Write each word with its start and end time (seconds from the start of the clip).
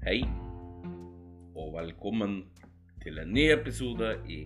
Hei, 0.00 0.22
og 1.60 1.74
velkommen 1.74 2.38
til 3.02 3.18
en 3.20 3.34
ny 3.36 3.42
episode 3.52 4.14
i 4.32 4.38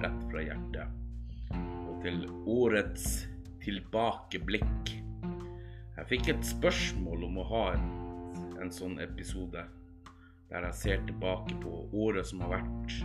Rett 0.00 0.22
fra 0.30 0.44
hjertet. 0.46 0.94
Og 1.84 1.98
til 2.00 2.22
årets 2.48 3.26
tilbakeblikk. 3.60 4.94
Jeg 5.98 6.08
fikk 6.08 6.30
et 6.32 6.48
spørsmål 6.48 7.26
om 7.28 7.36
å 7.42 7.46
ha 7.50 7.62
en, 7.74 7.84
en 8.64 8.72
sånn 8.72 8.96
episode 9.04 9.66
der 10.48 10.68
jeg 10.70 10.80
ser 10.80 11.04
tilbake 11.04 11.60
på 11.60 11.84
året 11.92 12.32
som 12.32 12.40
har 12.46 12.54
vært. 12.56 12.96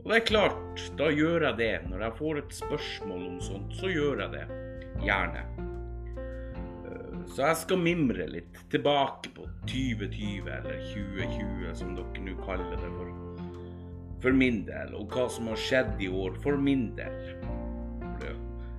Og 0.00 0.08
det 0.08 0.22
er 0.22 0.28
klart, 0.32 0.86
da 0.96 1.12
gjør 1.12 1.50
jeg 1.50 1.60
det. 1.60 1.72
Når 1.92 2.06
jeg 2.06 2.20
får 2.22 2.44
et 2.46 2.60
spørsmål 2.62 3.28
om 3.34 3.38
sånt, 3.44 3.76
så 3.76 3.92
gjør 3.92 4.24
jeg 4.24 4.38
det. 4.38 4.46
Gjerne. 5.04 5.44
Så 7.36 7.44
jeg 7.44 7.56
skal 7.60 7.80
mimre 7.84 8.24
litt 8.32 8.54
tilbake 8.72 9.28
på 9.36 9.44
2020, 9.68 10.46
eller 10.48 10.78
2020 10.88 11.74
som 11.76 11.90
dere 11.92 12.22
nå 12.24 12.36
kaller 12.46 12.70
det 12.80 12.88
for. 12.94 13.10
For 14.22 14.32
min 14.32 14.62
del, 14.64 14.94
og 14.96 15.12
hva 15.12 15.26
som 15.34 15.50
har 15.50 15.60
skjedd 15.60 16.00
i 16.00 16.08
år 16.08 16.38
for 16.40 16.56
min 16.56 16.86
del. 16.96 17.18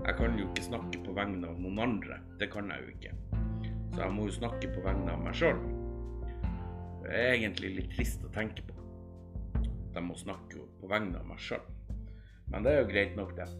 Jeg 0.07 0.17
kan 0.17 0.39
jo 0.41 0.47
ikke 0.47 0.65
snakke 0.65 1.03
på 1.05 1.13
vegne 1.13 1.51
av 1.51 1.61
noen 1.61 1.83
andre. 1.85 2.17
Det 2.41 2.49
kan 2.49 2.73
jeg 2.73 2.81
jo 2.81 2.95
ikke. 2.95 3.13
Så 3.93 4.01
jeg 4.01 4.15
må 4.17 4.25
jo 4.25 4.35
snakke 4.39 4.73
på 4.73 4.87
vegne 4.87 5.13
av 5.13 5.21
meg 5.21 5.37
sjøl. 5.37 5.61
Det 7.05 7.13
er 7.13 7.37
egentlig 7.37 7.73
litt 7.77 7.93
trist 7.93 8.25
å 8.25 8.33
tenke 8.33 8.65
på. 8.65 8.81
De 9.93 10.01
må 10.01 10.17
snakke 10.17 10.65
på 10.81 10.89
vegne 10.89 11.21
av 11.21 11.29
meg 11.29 11.45
sjøl. 11.45 11.61
Men 12.49 12.65
det 12.65 12.73
er 12.73 12.81
jo 12.81 12.89
greit 12.89 13.17
nok, 13.21 13.37
det. 13.37 13.51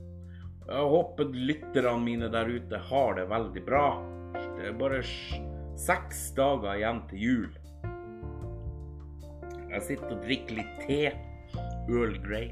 Jeg 0.66 0.94
håper 0.98 1.36
lytterne 1.38 1.98
mine 2.02 2.34
der 2.34 2.50
ute 2.50 2.86
har 2.90 3.20
det 3.22 3.30
veldig 3.30 3.68
bra. 3.70 3.90
Det 4.34 4.68
er 4.68 4.78
bare 4.80 5.04
seks 5.78 6.28
dager 6.38 6.76
igjen 6.80 7.02
til 7.12 7.24
jul. 7.24 7.50
Jeg 9.68 9.84
sitter 9.86 10.16
og 10.16 10.24
drikker 10.24 10.58
litt 10.58 10.80
te. 10.88 11.02
Earl 11.88 12.18
Grey. 12.24 12.50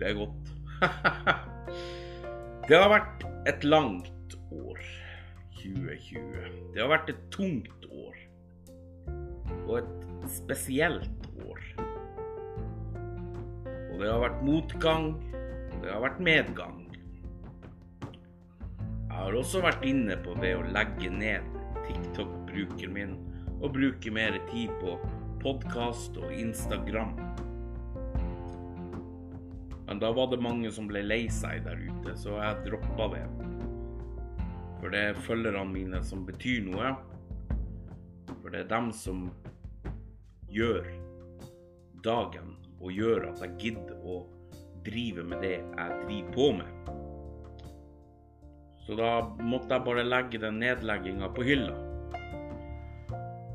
Det 0.00 0.10
er 0.10 0.18
godt. 0.18 0.50
det 2.68 2.78
har 2.78 2.90
vært 2.90 3.24
et 3.48 3.64
langt 3.64 4.36
år, 4.50 4.80
2020. 5.60 6.50
Det 6.74 6.82
har 6.82 6.90
vært 6.90 7.12
et 7.14 7.22
tungt 7.34 7.86
år. 7.86 8.18
Og 9.68 9.74
et 9.78 10.28
spesielt 10.32 11.28
år. 11.46 11.64
Og 13.92 14.00
det 14.00 14.10
har 14.10 14.22
vært 14.26 14.44
motgang, 14.46 15.12
det 15.78 15.90
har 15.92 16.02
vært 16.02 16.20
medgang. 16.24 16.81
Jeg 19.22 19.30
har 19.30 19.36
også 19.38 19.60
vært 19.62 19.84
inne 19.86 20.16
på 20.18 20.32
det 20.42 20.48
å 20.58 20.62
legge 20.74 21.06
ned 21.14 21.44
TikTok-brukeren 21.86 22.90
min 22.90 23.12
og 23.62 23.68
bruke 23.76 24.10
mer 24.10 24.34
tid 24.48 24.72
på 24.80 24.96
podkast 25.44 26.16
og 26.18 26.32
Instagram. 26.34 27.12
Men 29.86 30.00
da 30.02 30.10
var 30.16 30.32
det 30.32 30.40
mange 30.42 30.72
som 30.74 30.88
ble 30.90 31.04
lei 31.06 31.20
seg 31.30 31.62
der 31.68 31.78
ute, 31.84 32.16
så 32.18 32.34
jeg 32.40 32.64
droppa 32.66 33.06
det. 33.12 33.22
For 34.80 34.90
det 34.90 35.04
er 35.12 35.22
følgerne 35.28 35.70
mine 35.70 36.00
som 36.02 36.24
betyr 36.26 36.66
noe. 36.66 36.90
For 38.40 38.50
det 38.50 38.64
er 38.64 38.72
dem 38.74 38.90
som 38.90 39.28
gjør 40.50 40.90
dagen 42.02 42.56
og 42.80 42.90
gjør 42.90 43.30
at 43.30 43.46
jeg 43.46 43.54
gidder 43.68 44.02
å 44.02 44.18
drive 44.82 45.28
med 45.30 45.46
det 45.46 45.60
jeg 45.60 46.02
driver 46.08 46.34
på 46.34 46.50
med. 46.58 46.92
Så 48.92 48.96
da 48.98 49.12
måtte 49.40 49.72
jeg 49.72 49.84
bare 49.86 50.02
legge 50.04 50.36
den 50.36 50.58
nedlegginga 50.60 51.30
på 51.32 51.46
hylla. 51.46 51.72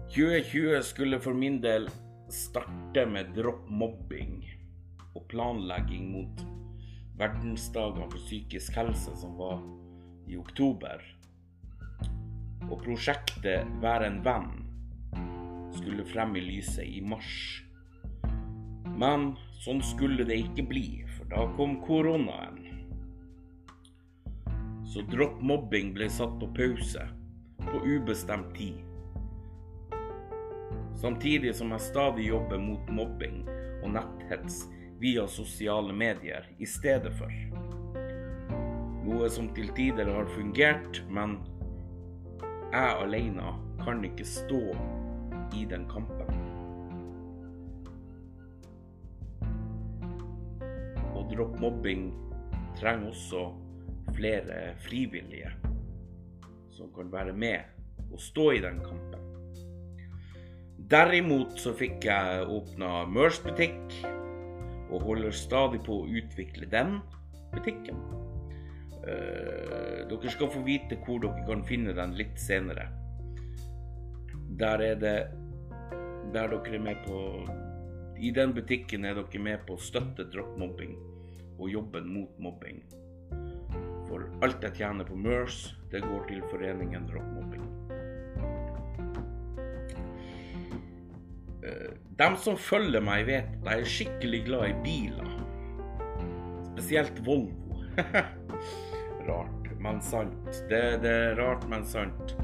2020 0.09 0.79
skulle 0.81 1.19
for 1.21 1.37
min 1.37 1.59
del 1.61 1.85
starte 2.33 3.03
med 3.05 3.35
dropp 3.35 3.67
mobbing 3.69 4.39
og 5.11 5.27
planlegging 5.29 6.07
mot 6.09 6.41
verdensdagene 7.21 8.09
for 8.09 8.17
psykisk 8.23 8.81
helse 8.81 9.13
som 9.21 9.37
var 9.37 9.61
i 10.25 10.41
oktober. 10.41 11.05
Og 12.71 12.81
prosjektet 12.81 13.69
Vær 13.83 14.07
en 14.07 14.23
venn 14.25 14.49
skulle 15.77 16.07
frem 16.15 16.33
i 16.41 16.47
lyset 16.47 16.89
i 16.89 17.03
mars. 17.05 17.35
Men 18.97 19.35
sånn 19.61 19.85
skulle 19.85 20.25
det 20.25 20.41
ikke 20.47 20.65
bli, 20.73 20.87
for 21.13 21.29
da 21.29 21.45
kom 21.61 21.77
koronaen. 21.85 22.66
Så 24.87 25.01
dropp 25.01 25.41
mobbing 25.41 25.93
ble 25.93 26.07
satt 26.09 26.37
på 26.39 26.47
pause 26.55 27.03
på 27.57 27.79
ubestemt 27.85 28.53
tid. 28.55 28.77
Samtidig 30.95 31.51
som 31.55 31.73
jeg 31.75 31.83
stadig 31.83 32.29
jobber 32.29 32.57
mot 32.57 32.87
mobbing 32.89 33.41
og 33.83 33.91
netthets 33.97 34.63
via 35.01 35.27
sosiale 35.27 35.93
medier 35.93 36.47
i 36.57 36.65
stedet 36.65 37.11
for. 37.19 37.35
Noe 39.03 39.27
som 39.29 39.51
til 39.59 39.69
tider 39.75 40.07
har 40.07 40.31
fungert, 40.31 41.03
men 41.11 41.37
jeg 42.71 42.95
alene 43.03 43.51
kan 43.83 43.99
ikke 44.07 44.25
stå 44.27 44.63
i 45.51 45.67
den 45.67 45.83
kampen. 45.91 46.31
Og 51.11 51.27
dropp 51.35 51.59
mobbing 51.59 52.13
trenger 52.79 53.11
også 53.11 53.49
flere 54.17 54.73
frivillige 54.81 55.53
som 56.73 56.89
kan 56.93 57.11
være 57.13 57.33
med 57.33 58.11
og 58.11 58.19
stå 58.21 58.51
i 58.57 58.61
den 58.63 58.81
kampen. 58.83 59.23
Derimot 60.87 61.57
så 61.59 61.73
fikk 61.75 62.05
jeg 62.07 62.45
åpna 62.47 63.01
Mørs-butikk, 63.11 63.97
og 64.87 65.03
holder 65.03 65.33
stadig 65.35 65.81
på 65.83 65.97
å 65.99 66.05
utvikle 66.07 66.69
den 66.71 66.99
butikken. 67.51 67.97
Eh, 69.07 70.05
dere 70.07 70.31
skal 70.31 70.51
få 70.53 70.61
vite 70.63 70.99
hvor 71.03 71.19
dere 71.23 71.43
kan 71.47 71.65
finne 71.67 71.95
den 71.97 72.15
litt 72.19 72.39
senere. 72.39 72.87
Der 74.59 74.83
er 74.93 74.95
det 74.95 75.17
Der 76.33 76.47
dere 76.51 76.75
er 76.75 76.79
med 76.79 76.97
på 77.05 77.47
I 78.19 78.31
den 78.31 78.53
butikken 78.53 79.05
er 79.05 79.15
dere 79.15 79.39
med 79.39 79.61
på 79.67 79.75
å 79.75 79.79
støtte 79.79 80.25
drop 80.31 80.57
mobbing 80.59 80.97
og 81.57 81.69
jobben 81.69 82.07
mot 82.13 82.39
mobbing. 82.39 82.81
Alt 84.45 84.61
jeg 84.61 84.75
tjener 84.77 85.07
på 85.07 85.15
MERS, 85.17 85.55
det 85.89 86.03
går 86.05 86.27
til 86.29 86.43
foreningen 86.51 87.07
Rockmobbing. 87.09 87.63
mobbing. 87.63 87.77
Eh, 91.65 92.35
som 92.37 92.57
følger 92.57 93.01
meg, 93.01 93.25
vet 93.25 93.49
at 93.49 93.71
jeg 93.71 93.81
er 93.81 93.89
skikkelig 93.93 94.41
glad 94.45 94.67
i 94.69 94.75
biler. 94.83 95.31
Spesielt 96.75 97.25
Volvo. 97.25 97.81
rart, 99.27 99.71
men 99.81 100.01
sant. 100.05 100.61
Det, 100.69 100.83
det 101.01 101.13
er 101.13 101.41
rart, 101.41 101.65
men 101.69 101.85
sant. 101.85 102.35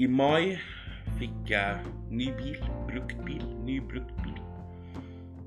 I 0.00 0.08
mai 0.08 0.56
fikk 1.18 1.52
jeg 1.52 1.84
ny 2.08 2.30
bil. 2.40 2.64
Brukt 2.88 3.18
bil. 3.26 3.44
Ny 3.68 3.76
brukt 3.92 4.16
bil. 4.24 4.31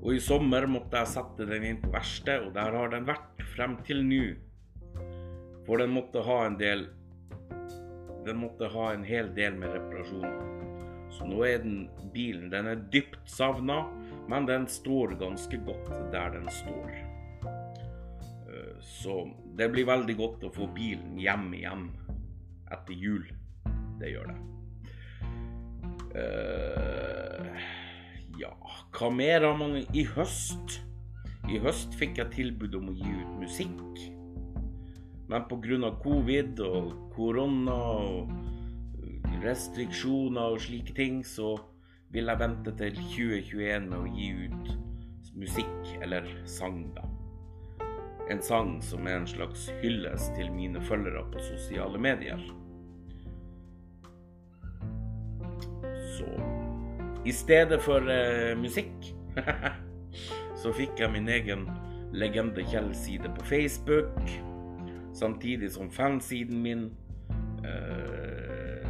Og 0.06 0.12
i 0.14 0.20
sommer 0.22 0.68
måtte 0.70 1.00
jeg 1.00 1.10
sette 1.16 1.44
den 1.48 1.64
inn 1.66 1.78
på 1.82 1.90
verksted, 1.90 2.44
og 2.46 2.52
der 2.54 2.76
har 2.78 2.92
den 2.92 3.08
vært 3.08 3.40
frem 3.56 3.72
til 3.88 4.04
nå. 4.06 4.26
For 5.66 5.82
den 5.82 5.90
måtte 5.90 6.22
ha 6.22 6.44
en 6.46 6.54
del 6.60 6.86
Den 8.26 8.38
måtte 8.38 8.68
ha 8.70 8.84
en 8.94 9.02
hel 9.06 9.32
del 9.34 9.54
med 9.58 9.70
reparasjoner. 9.74 11.10
Så 11.14 11.26
nå 11.26 11.42
er 11.46 11.58
den 11.62 11.88
bilen 12.14 12.50
Den 12.50 12.70
er 12.70 12.84
dypt 12.94 13.26
savna, 13.30 13.80
men 14.30 14.46
den 14.46 14.66
står 14.70 15.16
ganske 15.18 15.58
godt 15.66 15.90
der 16.14 16.38
den 16.38 16.48
står. 16.54 16.90
Eh, 18.46 18.74
Så 18.78 19.18
det 19.58 19.72
blir 19.74 19.90
veldig 19.90 20.16
godt 20.22 20.46
å 20.46 20.54
få 20.54 20.70
bilen 20.74 21.18
hjem 21.18 21.50
igjen 21.54 21.86
etter 22.70 22.94
jul. 22.94 23.26
Det 23.98 24.14
gjør 24.14 24.30
det. 24.30 24.40
Hva 28.96 29.10
mer 29.12 29.44
har 29.44 29.56
man 29.60 29.74
i 29.92 30.02
høst? 30.08 30.78
I 31.52 31.58
høst 31.60 31.92
fikk 32.00 32.16
jeg 32.16 32.32
tilbud 32.32 32.78
om 32.78 32.88
å 32.88 32.94
gi 32.96 33.10
ut 33.12 33.34
musikk. 33.42 33.98
Men 35.28 35.44
pga. 35.50 35.90
covid 36.00 36.62
og 36.64 36.94
korona 37.12 37.74
og 37.76 38.32
restriksjoner 39.42 40.56
og 40.56 40.64
slike 40.64 40.96
ting, 40.96 41.20
så 41.24 41.58
vil 42.08 42.32
jeg 42.32 42.40
vente 42.40 42.72
til 42.78 42.96
2021 42.96 43.90
med 43.90 43.98
å 43.98 44.16
gi 44.16 44.32
ut 44.48 44.72
musikk, 45.36 45.92
eller 46.00 46.24
sang, 46.48 46.86
da. 46.96 47.04
En 48.32 48.40
sang 48.40 48.78
som 48.80 49.04
er 49.06 49.20
en 49.20 49.28
slags 49.28 49.68
hyllest 49.82 50.32
til 50.38 50.48
mine 50.56 50.80
følgere 50.80 51.26
på 51.34 51.44
sosiale 51.52 52.00
medier. 52.00 52.40
Så 56.16 56.32
i 57.26 57.32
stedet 57.34 57.80
for 57.82 58.06
eh, 58.10 58.54
musikk 58.58 59.10
så 60.62 60.72
fikk 60.76 61.00
jeg 61.02 61.10
min 61.10 61.28
egen 61.28 61.66
Legende 62.16 62.62
Kjell-side 62.70 63.28
på 63.34 63.44
Facebook, 63.44 64.20
samtidig 65.14 65.72
som 65.74 65.90
fansiden 65.90 66.62
min 66.62 66.84
eh, 67.66 68.86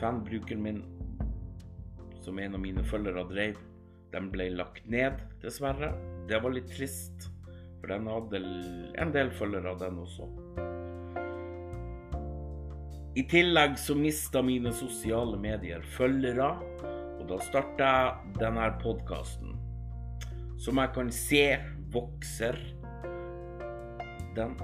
fanbrukeren 0.00 0.62
min, 0.62 0.82
som 2.20 2.38
en 2.38 2.58
av 2.58 2.60
mine 2.60 2.84
følgere 2.84 3.24
drev, 3.30 3.60
den 4.10 4.30
ble 4.34 4.50
lagt 4.58 4.88
ned, 4.90 5.22
dessverre. 5.44 5.92
Det 6.28 6.42
var 6.42 6.54
litt 6.56 6.70
trist, 6.74 7.30
for 7.78 7.92
den 7.94 8.10
hadde 8.10 8.42
en 8.98 9.14
del 9.14 9.30
følgere, 9.38 9.78
den 9.80 10.02
også. 10.02 10.26
I 13.14 13.22
tillegg 13.26 13.78
så 13.78 13.94
mista 13.98 14.38
mine 14.42 14.70
sosiale 14.72 15.34
medier 15.40 15.82
følgere, 15.96 16.52
og 17.18 17.24
da 17.26 17.38
starta 17.42 17.88
jeg 17.90 18.36
denne 18.38 18.68
podkasten, 18.78 19.56
som 20.62 20.78
jeg 20.78 20.92
kan 20.94 21.10
se 21.14 21.42
vokser. 21.90 22.60
Den 24.38 24.54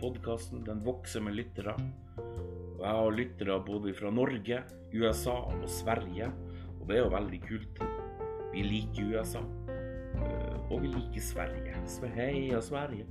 podkasten, 0.00 0.64
den 0.64 0.80
vokser 0.88 1.20
med 1.20 1.36
lyttere. 1.36 1.76
Og 2.16 2.80
jeg 2.80 2.96
har 3.02 3.18
lyttere 3.18 3.60
både 3.68 3.92
fra 4.00 4.14
Norge, 4.22 4.62
USA 4.96 5.36
og 5.52 5.68
Sverige, 5.68 6.32
og 6.80 6.88
det 6.88 6.96
er 6.96 7.04
jo 7.04 7.12
veldig 7.12 7.44
kult. 7.44 7.86
Vi 8.56 8.64
liker 8.64 9.12
USA, 9.12 9.44
eh, 9.76 10.58
og 10.70 10.80
vi 10.80 10.96
liker 10.96 11.28
Sverige. 11.28 11.76
Heia 12.16 12.64
Sverige. 12.64 13.04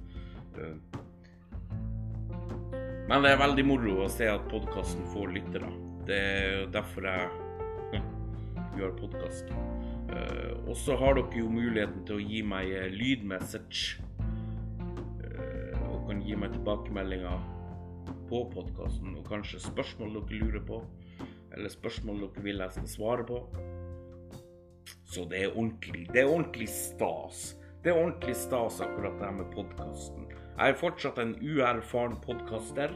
Eh, 3.06 3.10
men 3.10 3.24
det 3.24 3.32
er 3.32 3.42
veldig 3.42 3.66
moro 3.66 4.04
å 4.04 4.10
se 4.10 4.28
at 4.30 4.48
podkasten 4.50 5.06
får 5.14 5.34
lyttere. 5.34 5.70
Det 6.06 6.16
er 6.16 6.48
jo 6.60 6.70
derfor 6.74 7.06
jeg 7.06 8.02
gjør 8.78 8.96
podkast. 9.00 9.52
Uh, 10.06 10.70
og 10.70 10.76
så 10.78 10.96
har 11.00 11.16
dere 11.18 11.40
jo 11.40 11.50
muligheten 11.50 12.04
til 12.06 12.20
å 12.20 12.24
gi 12.24 12.42
meg 12.46 12.70
lydmessage. 12.94 14.02
Uh, 14.20 15.74
og 15.90 16.10
kan 16.10 16.22
gi 16.22 16.36
meg 16.38 16.54
tilbakemeldinger 16.54 17.46
på 18.30 18.44
podkasten, 18.54 19.16
og 19.18 19.26
kanskje 19.30 19.64
spørsmål 19.64 20.20
dere 20.20 20.42
lurer 20.42 20.66
på. 20.68 20.82
Eller 21.56 21.74
spørsmål 21.74 22.28
dere 22.28 22.46
vil 22.46 22.62
jeg 22.62 22.78
skal 22.78 22.92
svare 22.92 23.26
på. 23.26 23.42
Så 25.10 25.26
det 25.30 25.46
er 25.46 25.56
ordentlig. 25.56 26.06
Det 26.14 26.22
er 26.22 26.30
ordentlig 26.30 26.70
stas. 26.70 27.56
Det 27.82 27.94
er 27.94 28.02
ordentlig 28.02 28.36
stas 28.38 28.82
akkurat 28.84 29.18
det 29.18 29.30
her 29.30 29.40
med 29.40 29.52
podkasten. 29.56 30.25
Jeg 30.56 30.72
er 30.72 30.78
fortsatt 30.80 31.18
en 31.20 31.34
uerfaren 31.44 32.16
podkaster. 32.24 32.94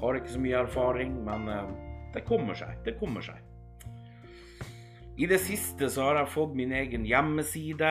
Har 0.00 0.16
ikke 0.18 0.32
så 0.32 0.40
mye 0.42 0.62
erfaring, 0.64 1.12
men 1.22 1.46
eh, 1.46 1.68
det 2.14 2.24
kommer 2.26 2.58
seg. 2.58 2.80
Det 2.82 2.96
kommer 2.98 3.22
seg. 3.22 3.38
I 5.14 5.28
det 5.30 5.38
siste 5.44 5.86
så 5.92 6.08
har 6.08 6.18
jeg 6.18 6.32
fått 6.32 6.56
min 6.58 6.72
egen 6.74 7.04
hjemmeside, 7.06 7.90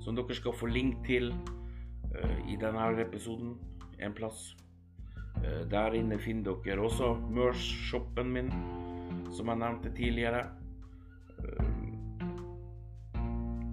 som 0.00 0.16
dere 0.16 0.36
skal 0.38 0.56
få 0.56 0.70
link 0.70 1.02
til 1.04 1.32
uh, 2.14 2.36
i 2.48 2.54
denne 2.60 2.86
episoden 3.02 3.56
en 3.98 4.14
plass. 4.16 4.52
Uh, 5.42 5.66
der 5.68 5.98
inne 5.98 6.20
finner 6.22 6.54
dere 6.64 6.86
også 6.86 7.10
Merch-shoppen 7.34 8.30
min, 8.38 8.52
som 9.34 9.50
jeg 9.50 9.60
nevnte 9.64 9.92
tidligere. 9.98 10.46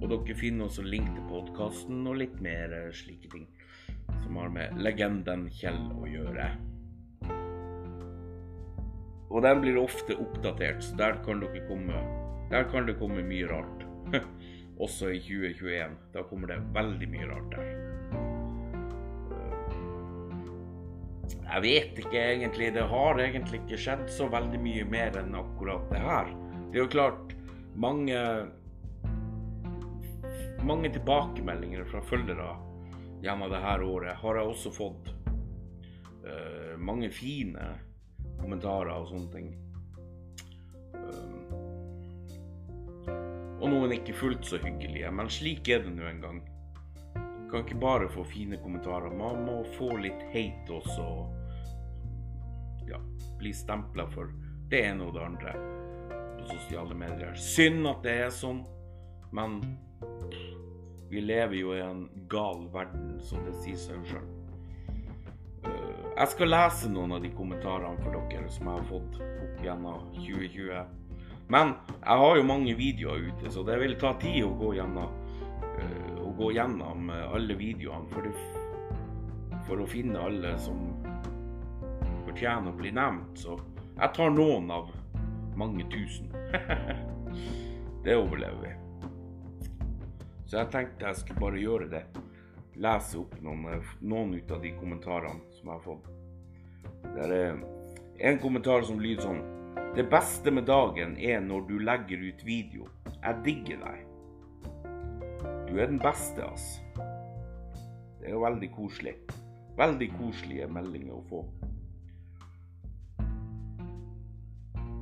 Og 0.02 0.08
dere 0.10 0.36
finner 0.36 0.68
også 0.68 0.84
link 0.90 1.14
til 1.14 1.28
podkasten 1.30 2.02
og 2.10 2.18
litt 2.24 2.42
mer 2.44 2.74
slike 2.98 3.30
ting 3.32 3.48
som 4.32 4.38
har 4.38 4.50
med 4.50 4.78
legenden 4.80 5.42
Kjell 5.52 5.90
å 5.92 6.06
gjøre. 6.08 6.46
Og 9.28 9.42
den 9.44 9.60
blir 9.60 9.80
ofte 9.82 10.16
oppdatert, 10.16 10.80
så 10.88 10.96
der 11.02 11.18
kan, 11.26 11.42
dere 11.44 11.66
komme, 11.68 12.00
der 12.48 12.64
kan 12.72 12.88
det 12.88 12.96
komme 13.02 13.26
mye 13.28 13.50
rart. 13.52 13.84
Også 14.86 15.12
i 15.12 15.20
2021. 15.20 16.00
Da 16.16 16.24
kommer 16.30 16.54
det 16.54 16.62
veldig 16.72 17.12
mye 17.12 17.28
rart 17.28 17.58
der. 17.58 17.68
Jeg 21.36 21.68
vet 21.68 22.02
ikke 22.06 22.24
egentlig. 22.24 22.72
Det 22.80 22.88
har 22.96 23.20
egentlig 23.28 23.60
ikke 23.66 23.84
skjedd 23.84 24.08
så 24.16 24.32
veldig 24.32 24.64
mye 24.64 24.88
mer 24.96 25.20
enn 25.20 25.36
akkurat 25.44 25.92
det 25.92 26.08
her. 26.08 26.32
Det 26.72 26.80
er 26.80 26.86
jo 26.86 26.92
klart 26.96 27.36
mange 27.76 28.16
mange 30.64 30.96
tilbakemeldinger 30.96 31.84
fra 31.92 32.00
følgere 32.06 32.54
gjennom 33.22 33.50
det 33.52 33.62
her 33.62 33.84
året 33.84 34.16
har 34.16 34.38
jeg 34.38 34.52
også 34.52 34.72
fått 34.74 35.12
uh, 36.26 36.78
mange 36.82 37.12
fine 37.14 37.68
kommentarer 38.42 38.94
og 38.96 39.12
sånne 39.12 39.34
ting. 39.36 39.52
Um, 40.96 41.42
og 43.62 43.68
noen 43.70 43.94
ikke 43.94 44.18
fullt 44.18 44.48
så 44.50 44.58
hyggelige, 44.62 45.12
men 45.14 45.30
slik 45.30 45.70
er 45.70 45.86
det 45.86 45.94
nå 45.94 46.08
en 46.10 46.24
gang. 46.24 46.42
Du 47.14 47.52
kan 47.52 47.66
ikke 47.66 47.82
bare 47.82 48.10
få 48.10 48.26
fine 48.26 48.58
kommentarer, 48.62 49.14
man 49.14 49.46
må 49.46 49.60
få 49.78 49.92
litt 50.02 50.24
hate 50.34 50.80
også. 50.80 51.08
Ja, 52.90 52.98
bli 53.38 53.54
stempla 53.54 54.08
for 54.10 54.32
det 54.72 54.82
ene 54.88 55.06
og 55.06 55.14
det 55.18 55.26
andre 55.28 55.54
på 56.40 56.48
sosiale 56.56 56.98
medier. 56.98 57.36
Synd 57.38 57.86
at 57.92 58.02
det 58.08 58.18
er 58.26 58.34
sånn, 58.34 58.64
men 59.36 59.60
vi 61.12 61.22
lever 61.22 61.56
jo 61.56 61.74
i 61.76 61.82
en 61.84 62.06
gal 62.32 62.70
verden, 62.72 63.18
som 63.20 63.44
det 63.44 63.52
sier 63.60 63.76
seg 63.76 64.06
sjøl. 64.08 64.28
Eh, 65.68 66.06
jeg 66.16 66.28
skal 66.32 66.52
lese 66.54 66.92
noen 66.92 67.18
av 67.18 67.26
de 67.26 67.32
kommentarene 67.36 68.00
for 68.00 68.16
dere 68.16 68.48
som 68.48 68.70
jeg 68.70 68.80
har 68.80 68.88
fått 68.88 69.18
opp 69.20 69.66
gjennom 69.66 70.06
2020. 70.16 70.86
Men 71.52 71.74
jeg 71.98 72.24
har 72.24 72.38
jo 72.40 72.48
mange 72.48 72.78
videoer 72.80 73.28
ute, 73.28 73.52
så 73.52 73.66
det 73.68 73.76
vil 73.82 73.98
ta 74.00 74.14
tid 74.22 74.46
å 74.48 74.54
gå 74.56 74.72
gjennom, 74.78 75.18
uh, 75.82 76.14
å 76.24 76.32
gå 76.38 76.54
gjennom 76.56 77.10
alle 77.12 77.58
videoene 77.60 78.08
for, 78.14 78.24
det, 78.24 79.60
for, 79.68 79.82
å 79.84 79.90
finne 79.92 80.22
alle 80.30 80.54
som 80.64 80.80
fortjener 82.24 82.72
å 82.72 82.78
bli 82.80 82.94
nevnt. 82.96 83.36
Så 83.44 83.58
jeg 83.98 84.16
tar 84.16 84.32
noen 84.32 84.72
av 84.72 84.94
mange 85.60 85.84
tusen. 85.92 86.32
det 88.08 88.16
overlever 88.16 88.64
vi. 88.64 88.81
Så 90.52 90.58
jeg 90.60 90.68
tenkte 90.68 91.06
jeg 91.08 91.16
skulle 91.16 91.40
bare 91.40 91.60
gjøre 91.64 91.86
det. 91.88 92.00
Lese 92.84 93.22
opp 93.22 93.38
noen, 93.40 93.86
noen 94.04 94.34
ut 94.36 94.50
av 94.52 94.60
de 94.60 94.74
kommentarene 94.76 95.54
som 95.56 95.70
jeg 95.70 95.78
har 95.78 95.86
fått. 95.86 96.10
Det 97.06 97.28
er 97.38 97.62
en 98.28 98.40
kommentar 98.44 98.84
som 98.84 99.00
lyder 99.00 99.24
sånn 99.24 99.40
Det 99.96 100.04
beste 100.12 100.52
med 100.52 100.68
dagen 100.68 101.16
er 101.16 101.40
når 101.40 101.64
du 101.70 101.74
legger 101.80 102.20
ut 102.28 102.44
video. 102.44 102.90
Jeg 103.14 103.40
digger 103.48 103.80
deg. 103.80 104.04
Du 105.70 105.80
er 105.80 105.88
den 105.88 106.04
beste, 106.04 106.44
ass. 106.44 106.82
Det 108.20 108.28
er 108.28 108.36
jo 108.36 108.44
veldig 108.44 108.74
koselig. 108.76 109.16
Veldig 109.80 110.10
koselige 110.18 110.68
meldinger 110.68 111.16
å 111.16 111.26
få. 111.32 111.46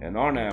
En 0.06 0.18
Arne 0.18 0.46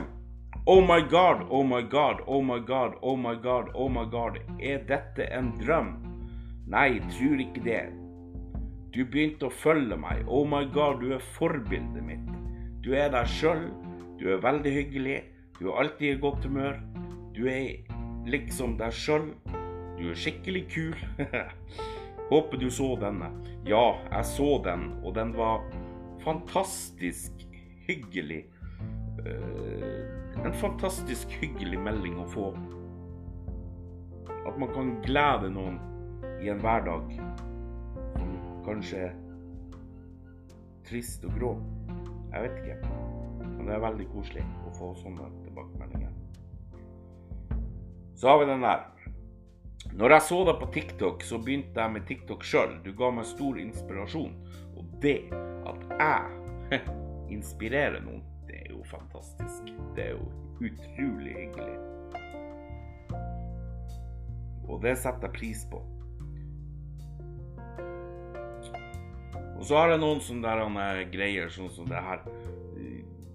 Oh 0.69 0.81
my 0.81 1.01
god, 1.01 1.47
oh 1.49 1.63
my 1.63 1.81
god, 1.81 2.23
oh 2.27 2.43
my 2.43 2.59
god, 2.59 2.95
oh 3.01 3.17
my 3.17 3.37
god, 3.37 3.69
oh 3.75 3.89
my 3.89 4.05
god. 4.05 4.39
Er 4.59 4.81
dette 4.89 5.29
en 5.31 5.53
drøm? 5.61 5.93
Nei, 6.67 6.99
tror 7.13 7.39
ikke 7.39 7.63
det. 7.63 7.85
Du 8.91 9.05
begynte 9.07 9.47
å 9.47 9.55
følge 9.55 9.95
meg. 9.95 10.25
Oh 10.27 10.43
my 10.43 10.65
god, 10.75 11.05
du 11.05 11.13
er 11.15 11.23
forbildet 11.37 12.03
mitt. 12.03 12.27
Du 12.83 12.97
er 12.99 13.13
deg 13.15 13.31
sjøl. 13.31 13.69
Du 14.19 14.27
er 14.33 14.43
veldig 14.43 14.73
hyggelig. 14.75 15.21
Du 15.61 15.69
er 15.69 15.85
alltid 15.85 16.17
i 16.17 16.19
godt 16.25 16.49
humør. 16.51 16.83
Du 17.37 17.45
er 17.47 17.87
liksom 18.27 18.75
deg 18.81 18.91
sjøl. 18.91 19.31
Du 20.01 20.09
er 20.11 20.19
skikkelig 20.19 20.65
kul. 20.75 20.99
Håper 22.33 22.59
du 22.59 22.67
så 22.75 22.91
denne. 22.99 23.31
Ja, 23.71 23.85
jeg 24.11 24.33
så 24.35 24.51
den, 24.67 24.89
og 25.07 25.15
den 25.15 25.31
var 25.39 25.63
fantastisk 26.27 27.47
hyggelig. 27.87 28.49
Uh, 29.23 29.96
en 30.45 30.53
fantastisk 30.53 31.33
hyggelig 31.41 31.79
melding 31.81 32.19
å 32.21 32.27
få. 32.31 32.51
At 34.47 34.59
man 34.61 34.73
kan 34.75 34.93
glede 35.05 35.51
noen 35.53 35.79
i 36.43 36.51
en 36.53 36.61
hverdag 36.63 37.15
som 38.17 38.35
kanskje 38.67 39.07
er 39.09 39.17
trist 40.87 41.25
og 41.27 41.39
grå. 41.39 41.55
Jeg 42.33 42.47
vet 42.47 42.61
ikke. 42.63 42.93
Men 43.47 43.65
det 43.67 43.75
er 43.75 43.87
veldig 43.87 44.09
koselig 44.13 44.45
å 44.69 44.75
få 44.77 44.93
sånne 45.01 45.31
tilbakemeldinger. 45.47 46.13
Så 48.17 48.31
har 48.31 48.39
vi 48.41 48.51
den 48.51 48.65
der. 48.65 48.87
Når 49.97 50.13
jeg 50.13 50.27
så 50.29 50.39
deg 50.45 50.61
på 50.61 50.71
TikTok, 50.75 51.25
så 51.25 51.39
begynte 51.41 51.81
jeg 51.81 51.93
med 51.95 52.07
TikTok 52.09 52.45
sjøl. 52.45 52.79
Du 52.85 52.93
ga 52.97 53.11
meg 53.15 53.29
stor 53.29 53.59
inspirasjon. 53.61 54.33
Og 54.77 54.97
det 55.03 55.19
at 55.67 55.85
jeg 55.97 56.81
inspirerer 57.37 58.03
noen 58.05 58.25
fantastisk. 58.91 59.75
Det 59.97 60.09
er 60.09 60.15
jo 60.17 60.27
utrolig 60.61 61.35
hyggelig. 61.37 61.77
Og 64.67 64.83
det 64.83 64.97
setter 64.99 65.29
jeg 65.29 65.37
pris 65.37 65.67
på. 65.71 65.83
Og 69.57 69.65
så 69.65 69.79
har 69.79 69.95
jeg 69.95 70.03
noen 70.03 70.21
sånne 70.21 71.07
greier 71.13 71.49
sånn 71.53 71.71
som 71.73 71.89
det 71.89 72.03
her, 72.03 72.25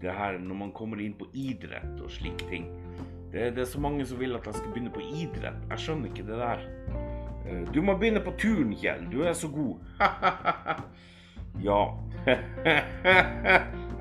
det 0.01 0.13
her 0.13 0.38
Når 0.41 0.60
man 0.60 0.72
kommer 0.74 1.01
inn 1.01 1.15
på 1.17 1.27
idrett 1.34 2.01
og 2.01 2.12
slike 2.13 2.50
ting. 2.50 2.70
Det, 3.31 3.55
det, 3.55 3.63
er 3.63 3.70
så 3.72 3.79
mange 3.79 4.05
som 4.05 4.20
vil 4.20 4.36
at 4.36 4.46
jeg 4.46 4.60
skal 4.60 4.74
begynne 4.74 4.91
på 4.93 5.03
idrett. 5.24 5.62
Jeg 5.72 5.84
skjønner 5.86 6.12
ikke 6.12 6.27
det 6.27 6.39
der. 6.41 6.65
Eh, 7.48 7.62
du 7.74 7.79
må 7.81 7.96
begynne 7.98 8.24
på 8.24 8.34
turn, 8.41 8.74
Kjell. 8.75 9.05
Du 9.12 9.22
er 9.24 9.34
så 9.38 9.48
god. 9.48 9.79
ja. 11.67 11.81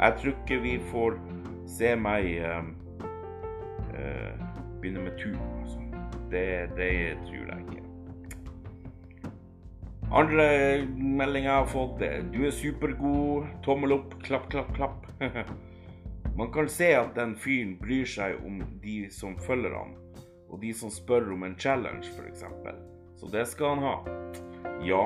jeg 0.01 0.17
tror 0.19 0.35
ikke 0.35 0.59
vi 0.65 0.75
får 0.91 1.17
se 1.71 1.95
meg 1.97 2.33
um, 2.45 2.73
uh, 3.95 4.35
begynne 4.81 5.07
med 5.07 5.17
tur. 5.21 5.39
Altså. 5.61 5.79
Det, 6.31 6.47
det 6.77 6.93
tror 7.27 7.47
jeg 7.47 7.65
ikke. 7.67 7.87
Andre 10.11 10.47
meldinger 10.97 11.47
jeg 11.53 11.59
har 11.61 11.69
fått, 11.71 12.01
er 12.03 12.25
du 12.33 12.41
er 12.43 12.55
supergod, 12.55 13.47
tommel 13.63 13.95
opp, 13.95 14.17
klapp, 14.27 14.49
klapp, 14.51 14.73
klapp. 14.75 15.07
Man 16.39 16.51
kan 16.51 16.71
se 16.73 16.89
at 16.99 17.15
den 17.15 17.37
fyren 17.39 17.77
bryr 17.79 18.09
seg 18.09 18.41
om 18.47 18.59
de 18.83 19.05
som 19.15 19.37
følger 19.47 19.75
han, 19.77 19.95
og 20.51 20.59
de 20.65 20.73
som 20.75 20.91
spør 20.91 21.31
om 21.35 21.47
en 21.47 21.55
challenge, 21.59 22.11
f.eks. 22.11 22.43
Så 23.21 23.31
det 23.31 23.45
skal 23.53 23.77
han 23.77 23.85
ha. 23.87 23.95
Ja, 24.87 25.05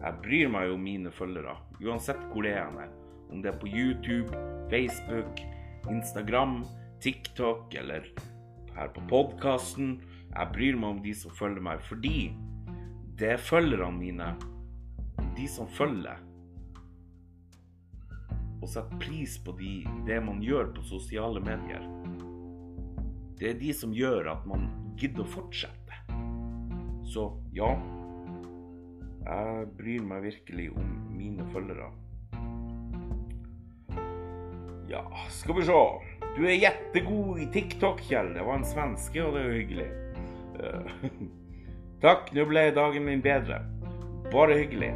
jeg 0.00 0.18
bryr 0.24 0.50
meg 0.50 0.74
om 0.74 0.82
mine 0.82 1.14
følgere, 1.14 1.54
uansett 1.84 2.22
hvor 2.32 2.46
det 2.46 2.56
er 2.56 2.66
han 2.66 2.80
er. 2.82 2.94
Om 3.30 3.44
det 3.44 3.52
er 3.52 3.58
på 3.62 3.70
YouTube, 3.70 4.34
Facebook, 4.72 5.42
Instagram, 5.88 6.64
TikTok 7.00 7.74
eller 7.74 8.08
her 8.76 8.90
på 8.94 9.04
podkasten. 9.08 10.00
Jeg 10.30 10.52
bryr 10.54 10.78
meg 10.78 10.96
om 10.96 11.02
de 11.04 11.14
som 11.16 11.34
følger 11.34 11.64
meg, 11.64 11.82
fordi 11.88 12.30
det 13.20 13.34
er 13.34 13.42
følgerne 13.42 13.98
mine, 13.98 14.28
de 15.36 15.46
som 15.50 15.68
følger, 15.76 16.20
og 18.60 18.68
setter 18.68 19.00
pris 19.00 19.38
på 19.40 19.54
de, 19.58 19.72
det 20.06 20.20
man 20.24 20.42
gjør 20.44 20.70
på 20.76 20.84
sosiale 20.84 21.40
medier. 21.44 21.84
Det 23.40 23.54
er 23.54 23.60
de 23.60 23.72
som 23.72 23.92
gjør 23.96 24.28
at 24.34 24.44
man 24.48 24.68
gidder 25.00 25.24
å 25.24 25.32
fortsette. 25.32 25.96
Så 27.08 27.24
ja, 27.56 27.72
jeg 29.24 29.70
bryr 29.78 30.04
meg 30.06 30.26
virkelig 30.28 30.68
om 30.76 30.92
mine 31.16 31.46
følgere. 31.54 31.88
Ja, 34.90 35.04
skal 35.28 35.54
vi 35.54 35.62
se. 35.62 35.72
Du 36.36 36.46
er 36.46 36.56
jettegod 36.58 37.38
i 37.38 37.46
TikTok, 37.52 38.00
Kjell. 38.02 38.32
Det 38.34 38.42
var 38.42 38.56
en 38.58 38.64
svenske, 38.66 39.22
og 39.22 39.36
det 39.36 39.42
er 39.42 39.46
jo 39.46 39.58
hyggelig. 39.60 39.84
Uh, 40.58 41.04
Takk, 42.04 42.32
nå 42.34 42.46
ble 42.50 42.64
dagen 42.74 43.06
min 43.06 43.22
bedre. 43.22 43.60
Bare 44.32 44.56
hyggelig. 44.58 44.90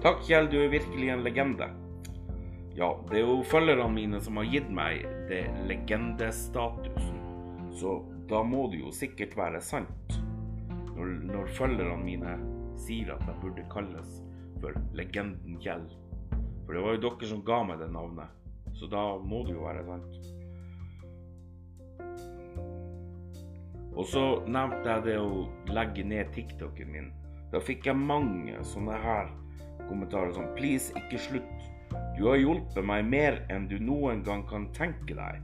Takk, 0.00 0.22
Kjell, 0.24 0.48
du 0.48 0.56
er 0.62 0.72
virkelig 0.72 1.10
en 1.12 1.26
legende. 1.26 1.68
Ja, 2.78 2.88
det 3.10 3.20
er 3.20 3.26
jo 3.26 3.42
følgerne 3.44 3.90
mine 3.92 4.22
som 4.24 4.40
har 4.40 4.48
gitt 4.48 4.72
meg 4.72 5.04
det 5.28 5.42
legendestatusen. 5.68 7.20
Så 7.76 7.98
da 8.32 8.40
må 8.46 8.64
det 8.72 8.80
jo 8.80 8.94
sikkert 8.96 9.36
være 9.36 9.60
sant. 9.60 10.18
Når, 10.94 11.12
når 11.34 11.52
følgerne 11.58 12.00
mine 12.00 12.38
sier 12.80 13.12
at 13.12 13.28
jeg 13.28 13.42
burde 13.44 13.68
kalles 13.76 14.18
for 14.62 14.72
legenden 14.96 15.60
Kjell. 15.60 15.84
For 16.64 16.72
det 16.72 16.86
var 16.86 16.96
jo 16.96 17.04
dere 17.10 17.32
som 17.34 17.44
ga 17.44 17.60
meg 17.68 17.84
det 17.84 17.92
navnet. 17.92 18.37
Så 18.78 18.86
da 18.90 19.04
må 19.18 19.42
det 19.46 19.56
jo 19.56 19.64
være 19.66 19.84
sant. 19.86 20.18
Og 23.98 24.06
så 24.06 24.24
nevnte 24.46 24.86
jeg 24.86 25.04
det 25.08 25.16
å 25.18 25.46
legge 25.74 26.04
ned 26.06 26.30
TikToken 26.36 26.92
min. 26.92 27.08
Da 27.50 27.58
fikk 27.64 27.88
jeg 27.88 27.98
mange 27.98 28.60
sånne 28.70 28.94
her 29.02 29.32
kommentarer 29.88 30.30
sånn 30.36 30.52
Please, 30.54 30.92
ikke 31.00 31.18
slutt. 31.24 31.64
Du 32.14 32.28
har 32.28 32.38
hjulpet 32.38 32.84
meg 32.84 33.08
mer 33.08 33.40
enn 33.50 33.66
du 33.70 33.78
noen 33.82 34.22
gang 34.26 34.44
kan 34.46 34.68
tenke 34.76 35.16
deg. 35.18 35.40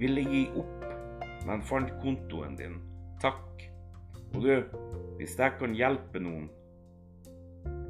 Ville 0.00 0.24
gi 0.26 0.42
opp, 0.58 0.84
men 1.46 1.62
fant 1.64 1.92
kontoen 2.02 2.58
din. 2.58 2.76
Takk. 3.22 3.64
Og 4.34 4.42
du, 4.42 4.52
hvis 5.20 5.38
jeg 5.38 5.56
kan 5.60 5.76
hjelpe 5.78 6.20
noen 6.20 6.50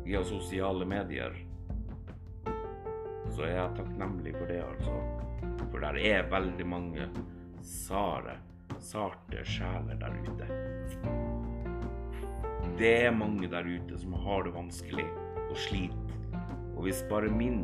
via 0.05 0.21
sosiale 0.29 0.87
medier, 0.87 1.35
så 3.35 3.47
er 3.47 3.55
jeg 3.57 3.77
takknemlig 3.79 4.35
for 4.37 4.51
det, 4.51 4.61
altså. 4.63 4.95
For 5.71 5.83
der 5.83 5.99
er 5.99 6.29
veldig 6.31 6.67
mange 6.71 7.07
sare, 7.65 8.37
sarte 8.79 9.43
sjeler 9.49 9.99
der 9.99 10.15
ute. 10.23 10.49
Det 12.79 12.93
er 13.07 13.15
mange 13.15 13.51
der 13.51 13.67
ute 13.67 13.99
som 13.99 14.15
har 14.25 14.47
det 14.47 14.55
vanskelig 14.55 15.07
og 15.49 15.57
sliter. 15.67 16.15
Og 16.75 16.87
hvis 16.87 17.03
bare 17.11 17.31
min, 17.31 17.63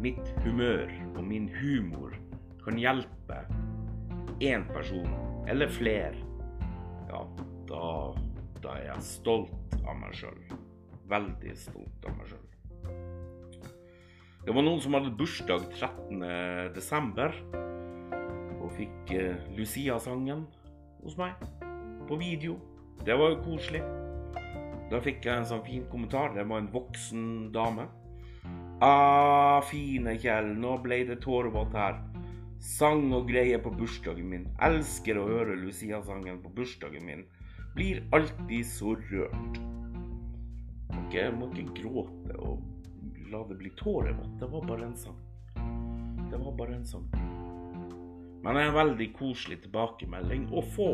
mitt 0.00 0.32
humør 0.44 0.88
og 1.14 1.22
min 1.24 1.48
humor 1.60 2.16
kan 2.64 2.80
hjelpe 2.80 3.42
én 4.44 4.66
person, 4.72 5.08
eller 5.48 5.68
flere, 5.72 6.16
ja, 7.08 7.24
da, 7.68 7.84
da 8.62 8.76
er 8.76 8.90
jeg 8.92 9.08
stolt 9.08 9.80
av 9.84 9.96
meg 10.00 10.16
sjøl. 10.16 10.44
Veldig 11.08 11.56
stolt 11.56 12.08
av 12.08 12.20
meg 12.20 12.32
sjøl. 12.32 12.57
Det 14.48 14.54
var 14.56 14.64
noen 14.64 14.78
som 14.80 14.94
hadde 14.96 15.10
bursdag 15.12 15.66
13.12. 15.76 17.34
og 18.64 18.70
fikk 18.78 19.10
eh, 19.12 19.42
Lucia-sangen 19.52 20.46
hos 21.02 21.18
meg 21.20 21.34
på 22.08 22.16
video. 22.16 22.54
Det 23.04 23.12
var 23.20 23.34
jo 23.34 23.42
koselig. 23.44 23.82
Da 24.88 25.02
fikk 25.04 25.28
jeg 25.28 25.34
en 25.42 25.48
sånn 25.50 25.60
fin 25.66 25.84
kommentar. 25.92 26.32
Det 26.32 26.46
var 26.48 26.62
en 26.62 26.70
voksen 26.72 27.26
dame. 27.52 27.84
Ah, 28.80 29.60
fine 29.68 30.16
Kjell, 30.16 30.54
nå 30.56 30.78
ble 30.80 31.02
det 31.10 31.18
tårevått 31.26 31.76
her. 31.76 32.00
Sang 32.64 33.04
og 33.12 33.28
greier 33.28 33.60
på 33.60 33.74
bursdagen 33.76 34.32
min. 34.32 34.48
Elsker 34.64 35.20
å 35.20 35.28
høre 35.28 35.60
Lucia-sangen 35.60 36.40
på 36.40 36.54
bursdagen 36.56 37.04
min. 37.04 37.28
Blir 37.76 38.00
alltid 38.16 38.64
så 38.72 38.96
rørt. 39.12 39.60
Ok, 40.88 41.20
jeg 41.20 41.36
må 41.36 41.52
ikke 41.52 41.82
gråte 41.82 42.40
og 42.40 42.77
la 43.32 43.44
det 43.48 43.58
bli 43.60 43.70
tårevått. 43.76 44.38
Det 44.40 44.46
var 44.46 44.66
bare 44.66 44.84
en 44.86 44.96
sang. 44.96 45.18
Det 46.30 46.38
var 46.38 46.52
bare 46.58 46.74
en 46.74 46.86
sang. 46.86 47.08
Men 48.42 48.54
det 48.54 48.62
er 48.62 48.70
en 48.70 48.76
veldig 48.76 49.08
koselig 49.18 49.62
tilbakemelding 49.64 50.48
å 50.54 50.62
få. 50.74 50.90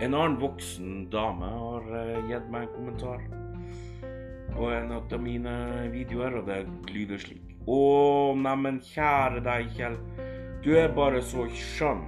En 0.00 0.14
annen 0.14 0.36
voksen 0.42 1.08
dame 1.10 1.48
har 1.48 1.88
eh, 2.00 2.30
gitt 2.30 2.46
meg 2.52 2.66
en 2.66 2.74
kommentar 2.74 3.22
på 4.54 4.70
en 4.70 4.92
av 4.92 5.14
mine 5.22 5.54
videoer, 5.92 6.38
og 6.40 6.48
det 6.50 6.62
lyder 6.92 7.20
slik. 7.22 7.54
Å, 7.66 7.78
neimen 8.36 8.80
kjære 8.84 9.42
deg, 9.46 9.70
Kjell. 9.78 9.96
Du 10.64 10.74
er 10.78 10.92
bare 10.94 11.22
så 11.24 11.46
skjønn. 11.50 12.04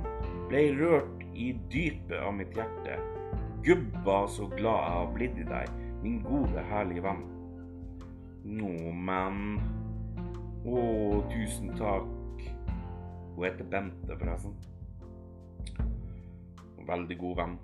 Ble 0.50 0.68
rørt 0.78 1.25
i 1.35 1.52
dypet 1.73 2.18
av 2.20 2.35
mitt 2.37 2.54
hjerte. 2.56 2.99
Gubba 3.66 4.26
så 4.30 4.46
glad 4.52 4.78
jeg 4.78 4.99
har 4.99 5.14
blitt 5.16 5.40
i 5.42 5.49
deg, 5.49 5.73
min 6.04 6.20
gode, 6.26 6.62
herlige 6.70 7.02
venn. 7.08 7.25
Nå, 8.46 8.92
men 8.94 9.58
Å, 10.66 10.80
tusen 11.30 11.72
takk. 11.78 12.44
Hun 13.34 13.42
heter 13.42 13.66
Bente, 13.70 14.16
forresten. 14.18 14.54
Veldig 16.86 17.16
god 17.18 17.40
venn. 17.40 17.56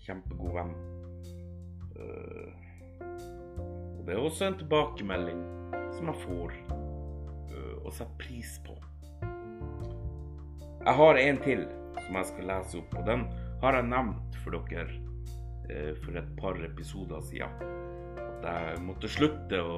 Kjempegod 0.00 0.56
venn. 0.56 0.72
Uh, 2.00 2.48
og 3.98 4.00
det 4.06 4.14
er 4.14 4.22
også 4.22 4.46
en 4.48 4.56
tilbakemelding 4.62 5.42
som 5.98 6.08
jeg 6.08 6.22
får 6.22 6.56
uh, 6.70 7.76
og 7.84 7.92
setter 7.92 8.16
pris 8.22 8.56
på. 8.64 8.78
Jeg 10.80 10.96
har 11.02 11.20
en 11.20 11.42
til 11.44 11.66
som 11.98 12.16
jeg 12.16 12.30
skal 12.32 12.48
lese 12.54 12.80
opp, 12.80 12.96
og 12.96 13.04
den 13.08 13.26
har 13.60 13.76
jeg 13.76 13.90
nevnt 13.92 14.40
for 14.40 14.56
dere 14.72 14.88
uh, 15.68 15.92
for 16.00 16.16
et 16.16 16.34
par 16.40 16.64
episoder 16.72 17.20
siden. 17.28 17.89
At 18.40 18.46
jeg 18.48 18.84
måtte 18.86 19.08
slutte 19.10 19.60
å 19.60 19.74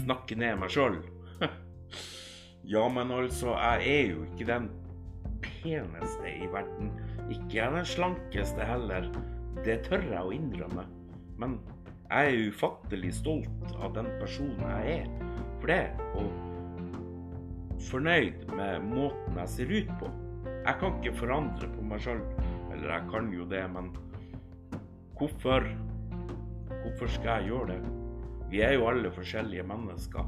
snakke 0.00 0.36
ned 0.38 0.60
meg 0.60 0.70
sjøl. 0.72 1.00
ja, 2.74 2.84
men 2.92 3.10
altså, 3.14 3.54
jeg 3.56 3.90
er 3.90 4.12
jo 4.14 4.24
ikke 4.28 4.46
den 4.48 4.70
peneste 5.44 6.30
i 6.30 6.46
verden. 6.52 6.92
Ikke 7.30 7.58
jeg 7.58 7.74
den 7.74 7.88
slankeste 7.88 8.66
heller. 8.66 9.10
Det 9.64 9.80
tør 9.88 10.04
jeg 10.06 10.22
å 10.22 10.32
innrømme. 10.34 10.86
Men 11.40 11.58
jeg 12.10 12.30
er 12.30 12.48
ufattelig 12.50 13.12
stolt 13.20 13.74
av 13.78 13.94
den 13.96 14.08
personen 14.20 14.62
jeg 14.78 15.02
er 15.02 15.36
for 15.60 15.70
det. 15.70 15.84
Og 16.18 17.78
fornøyd 17.90 18.48
med 18.56 18.90
måten 18.90 19.38
jeg 19.42 19.54
ser 19.54 19.74
ut 19.74 19.94
på. 20.00 20.10
Jeg 20.60 20.76
kan 20.80 20.98
ikke 20.98 21.18
forandre 21.20 21.70
på 21.74 21.86
meg 21.86 22.02
sjøl. 22.04 22.22
Eller 22.70 22.94
jeg 22.96 23.08
kan 23.12 23.30
jo 23.34 23.46
det, 23.50 23.62
men 23.72 23.90
hvorfor? 25.18 25.66
Hvorfor 26.80 27.10
skal 27.12 27.40
jeg 27.40 27.50
gjøre 27.50 27.74
det? 27.74 27.80
Vi 28.50 28.62
er 28.64 28.72
jo 28.78 28.86
alle 28.88 29.10
forskjellige 29.12 29.66
mennesker. 29.68 30.24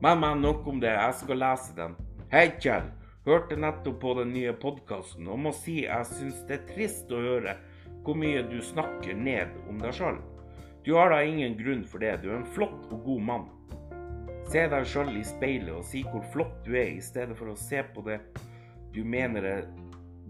Men, 0.00 0.20
men, 0.22 0.40
nok 0.40 0.66
om 0.70 0.80
det. 0.80 0.92
Jeg 0.94 1.16
skal 1.20 1.42
lese 1.42 1.76
den. 1.76 1.96
Hei, 2.30 2.46
Kjell. 2.62 2.86
Hørte 3.26 3.58
nettopp 3.58 3.98
på 4.00 4.14
den 4.16 4.30
nye 4.32 4.54
podkasten 4.56 5.26
og 5.28 5.42
må 5.44 5.52
si 5.52 5.82
jeg 5.82 6.06
syns 6.08 6.38
det 6.48 6.56
er 6.56 6.68
trist 6.70 7.10
å 7.12 7.18
høre 7.20 7.58
hvor 8.00 8.16
mye 8.16 8.40
du 8.48 8.56
snakker 8.64 9.18
ned 9.18 9.52
om 9.68 9.82
deg 9.82 9.92
sjøl. 9.98 10.22
Du 10.86 10.94
har 10.96 11.12
da 11.12 11.20
ingen 11.20 11.58
grunn 11.58 11.82
for 11.84 12.00
det. 12.00 12.14
Du 12.22 12.30
er 12.30 12.38
en 12.38 12.48
flott 12.54 12.88
og 12.88 13.04
god 13.04 13.26
mann. 13.28 13.46
Se 14.48 14.64
deg 14.72 14.88
sjøl 14.88 15.12
i 15.18 15.26
speilet 15.26 15.74
og 15.76 15.84
si 15.86 16.00
hvor 16.06 16.24
flott 16.32 16.56
du 16.64 16.72
er, 16.72 16.94
i 16.94 17.04
stedet 17.04 17.36
for 17.38 17.52
å 17.52 17.58
se 17.58 17.82
på 17.92 18.06
det 18.06 18.22
du 18.94 19.02
mener 19.04 19.44
er 19.46 19.66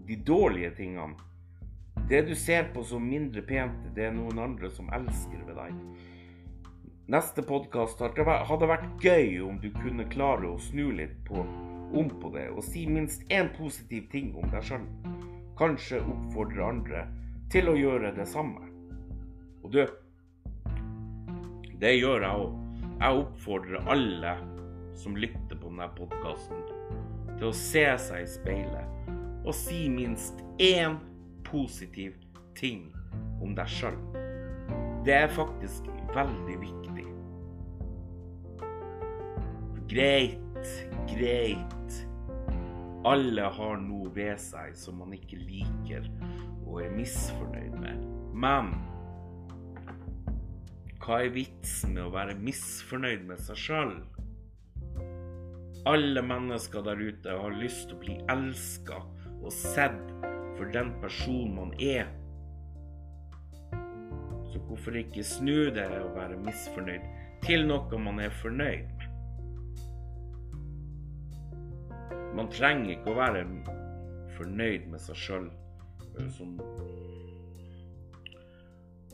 de 0.05 0.17
dårlige 0.27 0.75
tingene. 0.81 1.15
Det 2.11 2.21
du 2.21 2.35
ser 2.35 2.63
på 2.63 2.83
som 2.83 3.09
mindre 3.09 3.39
pent, 3.41 3.85
det 3.95 4.09
er 4.09 4.11
noen 4.11 4.39
andre 4.43 4.67
som 4.75 4.89
elsker 4.91 5.45
ved 5.47 5.55
deg. 5.55 5.75
neste 7.07 7.39
podkast 7.47 8.01
hadde 8.03 8.67
vært 8.67 9.03
gøy 9.03 9.37
om 9.45 9.61
du 9.63 9.69
kunne 9.77 10.03
klare 10.11 10.49
å 10.49 10.57
snu 10.59 10.89
litt 10.91 11.13
på, 11.23 11.45
om 11.95 12.09
på 12.19 12.31
det 12.33 12.49
og 12.51 12.65
si 12.67 12.83
minst 12.83 13.23
én 13.31 13.47
positiv 13.55 14.09
ting 14.11 14.33
om 14.35 14.43
deg 14.51 14.67
sjøl. 14.67 14.83
Kanskje 15.55 16.01
oppfordre 16.03 16.65
andre 16.67 17.05
til 17.53 17.71
å 17.71 17.77
gjøre 17.79 18.11
det 18.17 18.25
samme. 18.27 18.67
Og 19.63 19.71
du, 19.71 19.85
det 21.79 21.93
gjør 21.95 22.25
jeg 22.27 22.41
òg. 22.41 22.57
Jeg 22.89 23.21
oppfordrer 23.21 23.87
alle 23.95 24.33
som 24.99 25.15
lytter 25.15 25.55
på 25.55 25.71
denne 25.71 25.87
podkasten, 25.95 26.67
til 27.37 27.47
å 27.47 27.55
se 27.55 27.85
seg 28.03 28.25
i 28.25 28.27
speilet 28.35 28.99
og 29.45 29.55
si 29.55 29.85
minst 29.89 30.43
én 30.59 30.99
positiv 31.51 32.15
ting 32.57 32.89
om 33.43 33.55
deg 33.57 33.69
sjøl. 33.69 33.97
Det 35.05 35.15
er 35.17 35.33
faktisk 35.33 35.89
veldig 36.15 36.57
viktig. 36.61 37.07
Greit, 39.91 40.69
greit. 41.09 41.97
Alle 43.07 43.49
har 43.57 43.81
noe 43.81 44.11
ved 44.13 44.37
seg 44.39 44.75
som 44.77 45.01
man 45.01 45.11
ikke 45.17 45.39
liker 45.41 46.05
og 46.67 46.83
er 46.85 46.93
misfornøyd 46.95 47.75
med. 47.81 48.05
Men 48.31 48.71
hva 51.01 51.23
er 51.25 51.33
vitsen 51.33 51.95
med 51.97 52.05
å 52.05 52.13
være 52.13 52.37
misfornøyd 52.39 53.25
med 53.27 53.41
seg 53.41 53.57
sjøl? 53.57 53.95
Alle 55.89 56.21
mennesker 56.21 56.85
der 56.85 57.01
ute 57.01 57.39
har 57.41 57.57
lyst 57.57 57.89
til 57.89 57.97
å 57.97 58.01
bli 58.03 58.17
elska 58.29 59.01
og 59.41 59.49
sett 59.55 60.13
for 60.61 60.69
den 60.69 60.93
personen 61.01 61.55
man 61.55 61.73
er. 61.79 62.05
Så 64.53 64.59
hvorfor 64.67 64.91
ikke 64.91 65.23
snu 65.23 65.71
det 65.73 65.87
og 66.03 66.15
være 66.15 66.37
misfornøyd 66.37 67.01
til 67.41 67.65
noe 67.65 67.97
man 67.97 68.19
er 68.21 68.29
fornøyd 68.43 68.85
med? 68.91 69.07
Man 72.37 72.51
trenger 72.53 72.93
ikke 72.93 73.09
å 73.09 73.17
være 73.17 73.41
fornøyd 74.37 74.85
med 74.93 75.01
seg 75.01 75.17
sjøl 75.23 75.49
som 76.37 76.53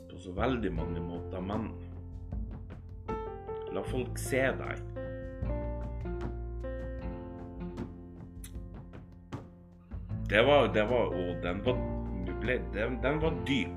på 0.04 0.20
så 0.20 0.36
veldig 0.36 0.74
mange 0.76 1.00
måter, 1.00 1.40
men 1.40 1.70
la 3.72 3.88
folk 3.88 4.20
se 4.20 4.44
deg. 4.60 4.97
Det 10.28 10.42
var 10.42 10.68
det 10.74 10.84
var, 10.84 11.06
Og 11.06 11.42
den 11.42 11.62
var 11.64 11.78
ble, 12.40 12.60
den, 12.72 12.98
den 13.02 13.20
var 13.20 13.34
dyp. 13.46 13.68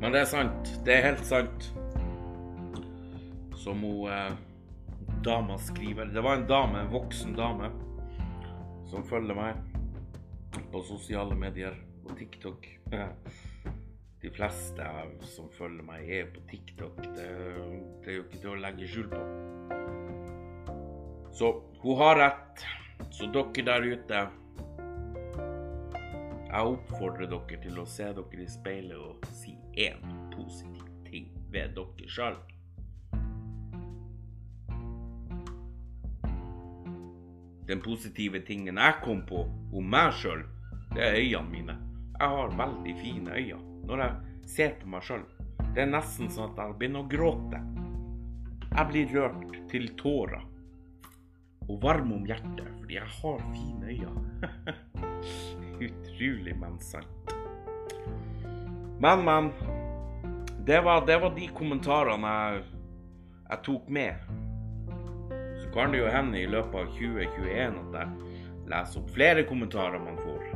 Men 0.00 0.14
det 0.14 0.20
er 0.20 0.28
sant. 0.30 0.70
Det 0.86 0.94
er 0.94 1.08
helt 1.10 1.24
sant. 1.26 1.66
Som 3.58 3.82
hun 3.82 4.06
eh, 4.12 4.36
dama 5.26 5.58
skriver. 5.58 6.12
Det 6.14 6.22
var 6.22 6.38
en 6.38 6.46
dame, 6.46 6.84
en 6.84 6.92
voksen 6.92 7.34
dame, 7.36 7.72
som 8.86 9.04
følger 9.04 9.34
meg 9.34 9.58
på 10.72 10.82
sosiale 10.86 11.34
medier, 11.36 11.74
på 12.06 12.14
TikTok. 12.18 12.68
De 14.22 14.30
fleste 14.34 14.86
som 15.34 15.50
følger 15.58 15.82
meg, 15.86 16.06
er 16.06 16.30
på 16.34 16.46
TikTok. 16.50 17.02
Det, 17.02 17.26
det 18.04 18.12
er 18.12 18.20
jo 18.20 18.24
ikke 18.28 18.40
til 18.42 18.54
å 18.54 18.60
legge 18.62 18.88
skjul 18.90 19.10
på. 19.12 19.24
Så 21.34 21.52
hun 21.80 21.96
har 21.96 22.16
rett. 22.16 22.64
Så 23.10 23.26
dere 23.26 23.64
der 23.64 23.82
ute 23.82 24.28
Jeg 26.48 26.64
oppfordrer 26.64 27.28
dere 27.30 27.58
til 27.62 27.78
å 27.78 27.84
se 27.86 28.08
dere 28.16 28.42
i 28.42 28.48
speilet 28.50 28.98
og 28.98 29.26
si 29.36 29.54
én 29.78 30.00
positiv 30.32 30.86
ting 31.06 31.28
ved 31.52 31.76
dere 31.76 32.08
sjøl. 32.10 32.38
Den 37.68 37.84
positive 37.84 38.40
tingen 38.48 38.80
jeg 38.80 39.00
kom 39.04 39.22
på 39.28 39.44
om 39.76 39.90
meg 39.92 40.14
sjøl, 40.16 40.46
det 40.96 41.04
er 41.04 41.20
øynene 41.20 41.52
mine. 41.52 41.78
Jeg 42.18 42.34
har 42.34 42.56
veldig 42.64 42.94
fine 43.04 43.36
øyne 43.36 43.64
når 43.88 44.04
jeg 44.04 44.48
ser 44.56 44.78
på 44.80 44.88
meg 44.88 45.04
sjøl. 45.04 45.26
Det 45.76 45.84
er 45.84 45.92
nesten 45.92 46.32
sånn 46.32 46.54
at 46.54 46.62
jeg 46.64 46.78
begynner 46.80 47.04
å 47.04 47.10
gråte. 47.12 47.60
Jeg 48.72 48.88
blir 48.88 49.12
rørt 49.18 49.58
til 49.68 49.92
tårer. 50.00 50.47
Og 51.68 51.82
varm 51.82 52.12
om 52.16 52.24
hjertet, 52.26 52.68
fordi 52.80 52.96
jeg 52.96 53.14
har 53.18 53.44
fine 53.52 53.92
øyne. 53.92 54.52
Utrolig, 55.88 56.56
men 56.58 56.78
sant. 56.80 57.32
Men, 58.98 59.24
men. 59.24 59.52
Det 60.68 60.82
var, 60.84 61.06
det 61.08 61.16
var 61.22 61.32
de 61.36 61.46
kommentarene 61.56 62.28
jeg, 62.28 62.64
jeg 63.48 63.64
tok 63.64 63.86
med 63.88 64.38
så 65.68 65.74
kan 65.74 65.92
det 65.92 65.98
jo 65.98 66.08
hende 66.08 66.40
i 66.40 66.46
løpet 66.48 66.74
av 66.80 66.92
2021 66.96 67.74
at 67.80 67.96
jeg 67.98 68.68
leser 68.70 69.00
opp 69.02 69.10
flere 69.12 69.42
kommentarer 69.44 70.00
man 70.00 70.16
får. 70.16 70.46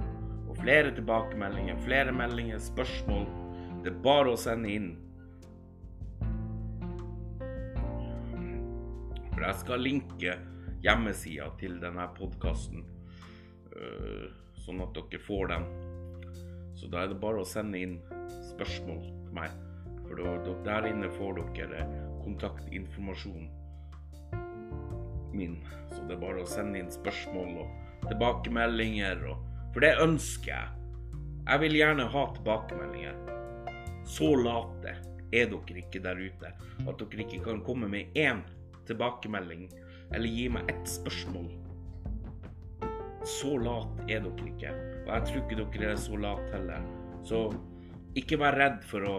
Og 0.49 0.57
flere 0.57 0.93
tilbakemeldinger, 0.97 1.81
flere 1.85 2.15
meldinger, 2.17 2.61
spørsmål. 2.63 3.27
Det 3.85 3.93
er 3.93 3.99
bare 4.05 4.33
å 4.33 4.39
sende 4.41 4.73
inn. 4.73 4.87
For 9.35 9.45
jeg 9.45 9.61
skal 9.61 9.85
linke 9.85 10.39
hjemmesida 10.83 11.49
til 11.61 11.79
denne 11.83 12.09
podkasten, 12.17 12.85
øh, 13.77 14.29
sånn 14.65 14.83
at 14.85 14.95
dere 14.99 15.23
får 15.23 15.53
den. 15.55 15.67
Så 16.79 16.91
da 16.91 17.05
er 17.05 17.13
det 17.13 17.21
bare 17.23 17.43
å 17.43 17.49
sende 17.49 17.79
inn 17.79 17.99
spørsmål 18.53 19.03
til 19.07 19.35
meg. 19.37 19.51
For 20.09 20.63
der 20.67 20.89
inne 20.91 21.09
får 21.15 21.39
dere 21.57 21.87
kontaktinformasjon 22.25 23.49
min. 25.33 25.57
Så 25.93 26.03
det 26.09 26.17
er 26.17 26.23
bare 26.23 26.43
å 26.43 26.49
sende 26.49 26.83
inn 26.83 26.91
spørsmål 26.93 27.63
og 27.63 28.09
tilbakemeldinger. 28.11 29.23
Og, 29.31 29.47
for 29.73 29.85
det 29.85 29.95
ønsker 30.03 30.53
jeg. 30.53 30.81
Jeg 31.43 31.63
vil 31.65 31.79
gjerne 31.79 32.09
ha 32.13 32.25
tilbakemeldinger. 32.37 33.17
Så 34.07 34.35
late 34.39 34.97
er 35.33 35.49
dere 35.49 35.81
ikke 35.81 36.03
der 36.05 36.19
ute 36.21 36.51
at 36.53 36.99
dere 37.01 37.25
ikke 37.25 37.41
kan 37.47 37.63
komme 37.65 37.89
med 37.89 38.19
én 38.19 38.43
tilbakemelding 38.89 39.71
eller 40.13 40.29
gi 40.29 40.49
meg 40.53 40.71
ett 40.73 40.89
spørsmål. 40.89 41.49
Så 43.29 43.57
lat 43.63 44.03
er 44.09 44.25
dere 44.25 44.49
ikke. 44.51 44.75
Og 45.03 45.13
jeg 45.13 45.29
tror 45.29 45.43
ikke 45.43 45.61
dere 45.63 45.93
er 45.93 46.03
så 46.05 46.19
late 46.21 46.53
heller. 46.57 46.87
Så 47.27 47.45
ikke 48.19 48.41
vær 48.43 48.59
redd 48.59 48.83
for 48.87 49.09
å 49.09 49.17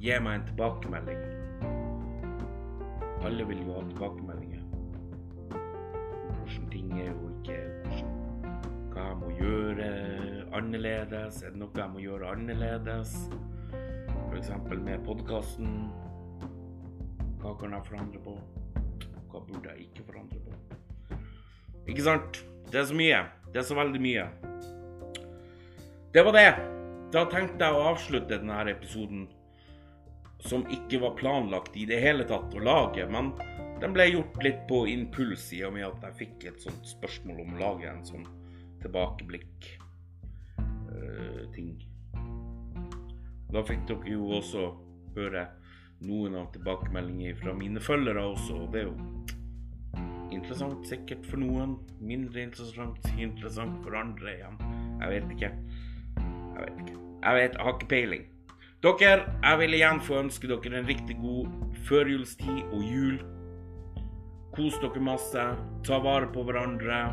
gi 0.00 0.18
meg 0.20 0.40
en 0.40 0.48
tilbakemelding. 0.50 1.24
Alle 3.24 3.48
vil 3.48 3.64
jo 3.64 3.78
ha 3.78 3.86
tilbakemeldinger 3.88 4.64
hvordan 6.44 6.70
ting 6.70 7.00
er 7.00 7.12
og 7.12 7.30
ikke 7.30 7.58
hvordan, 7.84 8.10
hva 8.92 9.04
jeg 9.08 9.16
må 9.20 9.30
gjøre 9.38 9.86
annerledes. 10.54 11.42
Er 11.42 11.54
det 11.54 11.60
noe 11.60 11.80
jeg 11.80 11.92
må 11.92 12.02
gjøre 12.04 12.32
annerledes? 12.34 13.14
F.eks. 14.30 14.50
med 14.84 15.04
podkasten. 15.06 15.72
Hva 17.42 17.54
kan 17.60 17.74
jeg 17.76 17.88
forandre 17.88 18.22
på? 18.24 18.36
Hva 19.34 19.40
burde 19.42 19.66
jeg 19.72 19.88
ikke 19.88 20.04
forandre 20.06 20.38
på? 20.44 20.52
Ikke 21.90 22.04
sant? 22.06 22.36
Det 22.70 22.78
er 22.78 22.84
så 22.86 22.94
mye. 22.94 23.26
Det 23.50 23.58
er 23.58 23.66
så 23.66 23.74
veldig 23.74 23.98
mye. 24.02 24.26
Det 26.14 26.22
var 26.22 26.32
det. 26.36 26.52
Da 27.10 27.24
tenkte 27.30 27.64
jeg 27.66 27.74
å 27.74 27.88
avslutte 27.90 28.38
denne 28.38 28.70
episoden, 28.70 29.28
som 30.44 30.66
ikke 30.70 31.00
var 31.02 31.18
planlagt 31.18 31.74
i 31.74 31.86
det 31.90 31.98
hele 32.04 32.24
tatt 32.30 32.54
å 32.54 32.62
lage. 32.62 33.06
men 33.10 33.32
den 33.82 33.92
ble 33.92 34.04
gjort 34.06 34.42
litt 34.46 34.62
på 34.70 34.86
impuls 34.88 35.52
i 35.52 35.64
og 35.66 35.72
med 35.74 35.86
at 35.88 36.02
jeg 36.06 36.14
fikk 36.20 36.44
et 36.48 36.60
sånt 36.62 36.86
spørsmål 36.86 37.40
om 37.42 37.54
å 37.56 37.58
lage 37.58 37.90
en 37.90 38.04
sånn 38.06 38.26
tilbakeblikk-ting. 38.84 41.70
Eh, 41.74 41.82
da 43.50 43.62
fikk 43.66 43.82
dere 43.90 44.08
jo 44.14 44.30
også 44.38 44.62
høre 45.18 45.42
noen 46.04 46.36
av 46.38 46.50
tilbakemeldinger 46.54 47.36
fra 47.40 47.54
mine 47.56 47.80
følgere 47.82 48.24
også, 48.34 48.58
og 48.64 48.72
det 48.74 48.84
er 48.84 48.90
jo 48.90 48.96
interessant 50.34 50.86
sikkert 50.88 51.26
for 51.28 51.40
noen. 51.40 51.76
Mindre 52.04 52.44
interessant, 52.44 53.00
interessant 53.18 53.80
for 53.84 53.96
andre 53.98 54.36
igjen. 54.36 54.60
Jeg 55.00 55.10
vet 55.14 55.34
ikke. 55.36 55.50
Jeg 56.20 56.62
vet 56.62 56.80
ikke. 56.84 57.00
Jeg 57.24 57.38
vet, 57.38 57.56
jeg 57.56 57.66
har 57.66 57.76
ikke 57.76 57.90
peiling. 57.92 58.24
Dere, 58.84 59.12
jeg 59.40 59.60
vil 59.62 59.76
igjen 59.78 60.00
få 60.04 60.18
ønske 60.20 60.48
dere 60.50 60.80
en 60.80 60.88
riktig 60.88 61.16
god 61.22 61.76
førjulstid 61.88 62.64
og 62.66 62.82
jul. 62.84 63.20
Kos 64.54 64.76
dere 64.82 65.02
masse. 65.02 65.44
Ta 65.86 66.00
vare 66.04 66.28
på 66.34 66.44
hverandre. 66.44 67.04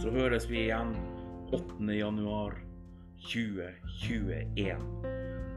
Så 0.00 0.12
høres 0.14 0.48
vi 0.48 0.64
igjen 0.66 0.94
8. 1.52 1.84
januar 1.92 2.56
2021. 3.28 4.86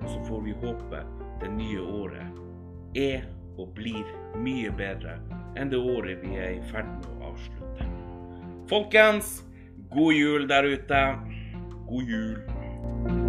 Og 0.02 0.10
så 0.12 0.26
får 0.28 0.44
vi 0.44 0.58
håpe 0.66 1.06
det 1.40 1.54
nye 1.56 1.86
året 2.04 2.45
er 2.96 3.26
og 3.60 3.72
blir 3.76 4.04
mye 4.40 4.72
bedre 4.76 5.18
enn 5.60 5.72
det 5.72 5.80
året 5.80 6.24
vi 6.24 6.36
er 6.40 6.58
i 6.58 6.64
ferd 6.72 6.90
med 6.98 7.08
å 7.12 7.32
avslutte. 7.32 7.90
Folkens, 8.72 9.38
god 9.94 10.14
jul 10.14 10.50
der 10.52 10.68
ute. 10.76 11.06
God 11.88 12.12
jul. 12.12 13.25